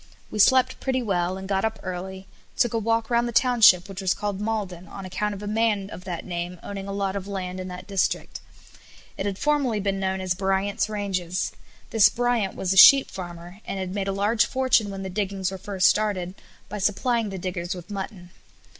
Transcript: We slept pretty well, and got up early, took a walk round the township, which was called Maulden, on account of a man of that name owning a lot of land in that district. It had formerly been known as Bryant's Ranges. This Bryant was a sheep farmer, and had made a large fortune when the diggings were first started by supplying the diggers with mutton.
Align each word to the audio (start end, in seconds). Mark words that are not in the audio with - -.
We 0.31 0.39
slept 0.39 0.79
pretty 0.79 1.03
well, 1.03 1.37
and 1.37 1.47
got 1.47 1.63
up 1.63 1.77
early, 1.83 2.25
took 2.57 2.73
a 2.73 2.79
walk 2.79 3.11
round 3.11 3.27
the 3.27 3.31
township, 3.31 3.87
which 3.87 4.01
was 4.01 4.15
called 4.15 4.41
Maulden, 4.41 4.87
on 4.87 5.05
account 5.05 5.35
of 5.35 5.43
a 5.43 5.47
man 5.47 5.91
of 5.91 6.05
that 6.05 6.25
name 6.25 6.59
owning 6.63 6.87
a 6.87 6.91
lot 6.91 7.15
of 7.15 7.27
land 7.27 7.59
in 7.59 7.67
that 7.67 7.85
district. 7.85 8.39
It 9.15 9.27
had 9.27 9.37
formerly 9.37 9.79
been 9.79 9.99
known 9.99 10.19
as 10.19 10.33
Bryant's 10.33 10.89
Ranges. 10.89 11.51
This 11.91 12.09
Bryant 12.09 12.55
was 12.55 12.73
a 12.73 12.77
sheep 12.77 13.11
farmer, 13.11 13.59
and 13.63 13.77
had 13.77 13.93
made 13.93 14.07
a 14.07 14.11
large 14.11 14.47
fortune 14.47 14.89
when 14.89 15.03
the 15.03 15.09
diggings 15.11 15.51
were 15.51 15.59
first 15.59 15.87
started 15.87 16.33
by 16.67 16.79
supplying 16.79 17.29
the 17.29 17.37
diggers 17.37 17.75
with 17.75 17.91
mutton. 17.91 18.31